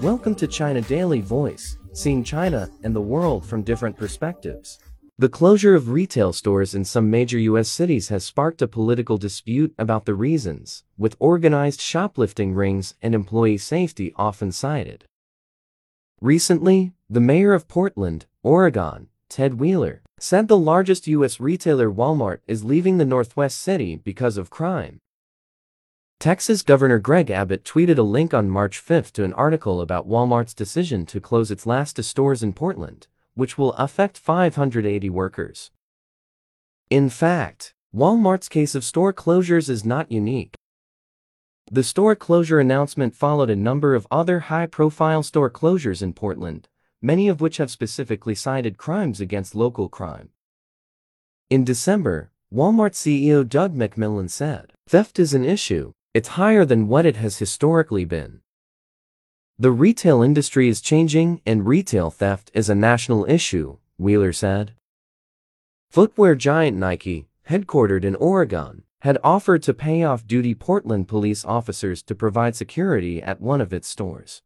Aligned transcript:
Welcome 0.00 0.34
to 0.36 0.46
China 0.46 0.80
Daily 0.80 1.20
Voice, 1.20 1.76
seeing 1.92 2.24
China 2.24 2.70
and 2.82 2.96
the 2.96 3.02
world 3.02 3.44
from 3.44 3.60
different 3.60 3.98
perspectives. 3.98 4.78
The 5.18 5.28
closure 5.28 5.74
of 5.74 5.90
retail 5.90 6.32
stores 6.32 6.74
in 6.74 6.86
some 6.86 7.10
major 7.10 7.38
U.S. 7.38 7.68
cities 7.68 8.08
has 8.08 8.24
sparked 8.24 8.62
a 8.62 8.66
political 8.66 9.18
dispute 9.18 9.74
about 9.76 10.06
the 10.06 10.14
reasons, 10.14 10.84
with 10.96 11.16
organized 11.18 11.82
shoplifting 11.82 12.54
rings 12.54 12.94
and 13.02 13.14
employee 13.14 13.58
safety 13.58 14.14
often 14.16 14.52
cited. 14.52 15.04
Recently, 16.22 16.94
the 17.10 17.20
mayor 17.20 17.52
of 17.52 17.68
Portland, 17.68 18.24
Oregon, 18.42 19.08
Ted 19.28 19.60
Wheeler, 19.60 20.00
said 20.18 20.48
the 20.48 20.56
largest 20.56 21.08
U.S. 21.08 21.40
retailer 21.40 21.90
Walmart 21.90 22.38
is 22.46 22.64
leaving 22.64 22.96
the 22.96 23.04
Northwest 23.04 23.60
city 23.60 23.96
because 23.96 24.38
of 24.38 24.48
crime. 24.48 25.00
Texas 26.20 26.60
Governor 26.60 26.98
Greg 26.98 27.30
Abbott 27.30 27.64
tweeted 27.64 27.96
a 27.96 28.02
link 28.02 28.34
on 28.34 28.50
March 28.50 28.78
5 28.78 29.10
to 29.14 29.24
an 29.24 29.32
article 29.32 29.80
about 29.80 30.06
Walmart's 30.06 30.52
decision 30.52 31.06
to 31.06 31.18
close 31.18 31.50
its 31.50 31.64
last 31.64 31.96
two 31.96 32.02
stores 32.02 32.42
in 32.42 32.52
Portland, 32.52 33.06
which 33.32 33.56
will 33.56 33.72
affect 33.72 34.18
580 34.18 35.08
workers. 35.08 35.70
In 36.90 37.08
fact, 37.08 37.72
Walmart's 37.96 38.50
case 38.50 38.74
of 38.74 38.84
store 38.84 39.14
closures 39.14 39.70
is 39.70 39.82
not 39.82 40.12
unique. 40.12 40.56
The 41.72 41.82
store 41.82 42.14
closure 42.14 42.60
announcement 42.60 43.14
followed 43.14 43.48
a 43.48 43.56
number 43.56 43.94
of 43.94 44.06
other 44.10 44.40
high-profile 44.40 45.22
store 45.22 45.48
closures 45.48 46.02
in 46.02 46.12
Portland, 46.12 46.68
many 47.00 47.28
of 47.28 47.40
which 47.40 47.56
have 47.56 47.70
specifically 47.70 48.34
cited 48.34 48.76
crimes 48.76 49.22
against 49.22 49.54
local 49.54 49.88
crime. 49.88 50.28
In 51.48 51.64
December, 51.64 52.30
Walmart 52.52 52.92
CEO 52.92 53.48
Doug 53.48 53.74
McMillon 53.74 54.28
said, 54.28 54.74
Theft 54.86 55.18
is 55.18 55.32
an 55.32 55.46
issue, 55.46 55.94
it's 56.12 56.30
higher 56.30 56.64
than 56.64 56.88
what 56.88 57.06
it 57.06 57.16
has 57.16 57.38
historically 57.38 58.04
been. 58.04 58.40
The 59.58 59.70
retail 59.70 60.22
industry 60.22 60.68
is 60.68 60.80
changing 60.80 61.40
and 61.46 61.66
retail 61.66 62.10
theft 62.10 62.50
is 62.54 62.68
a 62.68 62.74
national 62.74 63.28
issue, 63.30 63.76
Wheeler 63.98 64.32
said. 64.32 64.72
Footwear 65.90 66.34
giant 66.34 66.76
Nike, 66.76 67.28
headquartered 67.48 68.04
in 68.04 68.16
Oregon, 68.16 68.82
had 69.00 69.18
offered 69.22 69.62
to 69.62 69.74
pay 69.74 70.02
off 70.02 70.26
duty 70.26 70.54
Portland 70.54 71.08
police 71.08 71.44
officers 71.44 72.02
to 72.04 72.14
provide 72.14 72.56
security 72.56 73.22
at 73.22 73.40
one 73.40 73.60
of 73.60 73.72
its 73.72 73.86
stores. 73.86 74.42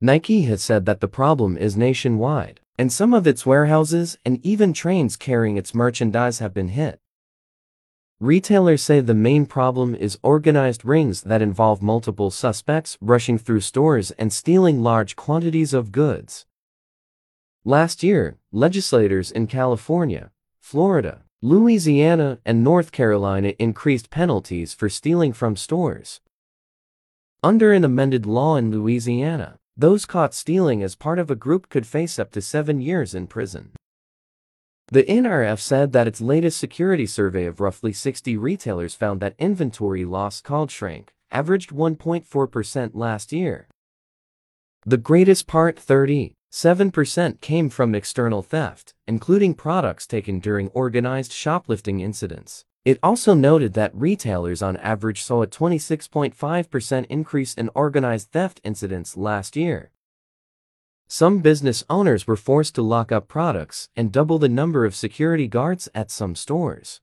Nike 0.00 0.42
has 0.42 0.62
said 0.62 0.86
that 0.86 1.00
the 1.00 1.08
problem 1.08 1.56
is 1.56 1.76
nationwide, 1.76 2.60
and 2.78 2.92
some 2.92 3.12
of 3.12 3.26
its 3.26 3.44
warehouses 3.44 4.16
and 4.24 4.44
even 4.46 4.72
trains 4.72 5.16
carrying 5.16 5.56
its 5.56 5.74
merchandise 5.74 6.38
have 6.38 6.54
been 6.54 6.68
hit. 6.68 7.00
Retailers 8.20 8.82
say 8.82 8.98
the 8.98 9.14
main 9.14 9.46
problem 9.46 9.94
is 9.94 10.18
organized 10.24 10.84
rings 10.84 11.22
that 11.22 11.40
involve 11.40 11.80
multiple 11.80 12.32
suspects 12.32 12.98
rushing 13.00 13.38
through 13.38 13.60
stores 13.60 14.10
and 14.12 14.32
stealing 14.32 14.82
large 14.82 15.14
quantities 15.14 15.72
of 15.72 15.92
goods. 15.92 16.44
Last 17.64 18.02
year, 18.02 18.36
legislators 18.50 19.30
in 19.30 19.46
California, 19.46 20.32
Florida, 20.60 21.22
Louisiana, 21.42 22.40
and 22.44 22.64
North 22.64 22.90
Carolina 22.90 23.54
increased 23.60 24.10
penalties 24.10 24.74
for 24.74 24.88
stealing 24.88 25.32
from 25.32 25.54
stores. 25.54 26.20
Under 27.44 27.72
an 27.72 27.84
amended 27.84 28.26
law 28.26 28.56
in 28.56 28.72
Louisiana, 28.72 29.60
those 29.76 30.06
caught 30.06 30.34
stealing 30.34 30.82
as 30.82 30.96
part 30.96 31.20
of 31.20 31.30
a 31.30 31.36
group 31.36 31.68
could 31.68 31.86
face 31.86 32.18
up 32.18 32.32
to 32.32 32.40
seven 32.40 32.80
years 32.80 33.14
in 33.14 33.28
prison. 33.28 33.70
The 34.90 35.04
NRF 35.04 35.58
said 35.58 35.92
that 35.92 36.06
its 36.06 36.22
latest 36.22 36.58
security 36.58 37.04
survey 37.04 37.44
of 37.44 37.60
roughly 37.60 37.92
60 37.92 38.38
retailers 38.38 38.94
found 38.94 39.20
that 39.20 39.34
inventory 39.38 40.06
loss 40.06 40.40
called 40.40 40.70
shrink 40.70 41.12
averaged 41.30 41.70
1.4% 41.70 42.90
last 42.94 43.30
year. 43.30 43.68
The 44.86 44.96
greatest 44.96 45.46
part 45.46 45.76
37% 45.76 47.40
came 47.42 47.68
from 47.68 47.94
external 47.94 48.40
theft, 48.40 48.94
including 49.06 49.52
products 49.52 50.06
taken 50.06 50.40
during 50.40 50.68
organized 50.68 51.32
shoplifting 51.32 52.00
incidents. 52.00 52.64
It 52.86 52.98
also 53.02 53.34
noted 53.34 53.74
that 53.74 53.94
retailers 53.94 54.62
on 54.62 54.78
average 54.78 55.22
saw 55.22 55.42
a 55.42 55.46
26.5% 55.46 57.06
increase 57.10 57.52
in 57.52 57.68
organized 57.74 58.30
theft 58.30 58.62
incidents 58.64 59.18
last 59.18 59.54
year. 59.54 59.90
Some 61.10 61.38
business 61.38 61.84
owners 61.88 62.26
were 62.26 62.36
forced 62.36 62.74
to 62.74 62.82
lock 62.82 63.10
up 63.10 63.28
products 63.28 63.88
and 63.96 64.12
double 64.12 64.38
the 64.38 64.48
number 64.48 64.84
of 64.84 64.94
security 64.94 65.48
guards 65.48 65.88
at 65.94 66.10
some 66.10 66.34
stores. 66.34 67.00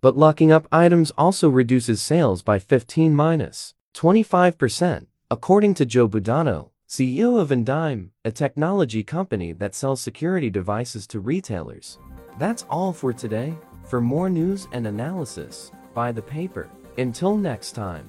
But 0.00 0.16
locking 0.16 0.50
up 0.50 0.66
items 0.72 1.10
also 1.18 1.50
reduces 1.50 2.00
sales 2.00 2.40
by 2.40 2.58
15 2.58 3.14
minus 3.14 3.74
25%, 3.94 5.06
according 5.30 5.74
to 5.74 5.84
Joe 5.84 6.08
Budano, 6.08 6.70
CEO 6.88 7.38
of 7.38 7.50
Indyme, 7.50 8.08
a 8.24 8.32
technology 8.32 9.02
company 9.02 9.52
that 9.52 9.74
sells 9.74 10.00
security 10.00 10.48
devices 10.48 11.06
to 11.08 11.20
retailers. 11.20 11.98
That's 12.38 12.64
all 12.70 12.94
for 12.94 13.12
today. 13.12 13.54
For 13.84 14.00
more 14.00 14.30
news 14.30 14.66
and 14.72 14.86
analysis, 14.86 15.72
buy 15.92 16.10
the 16.10 16.22
paper. 16.22 16.70
Until 16.96 17.36
next 17.36 17.72
time. 17.72 18.08